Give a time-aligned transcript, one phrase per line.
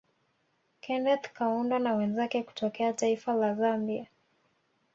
[0.83, 4.07] Keneth Kaunda na wenzake kutokea taifa La Zambia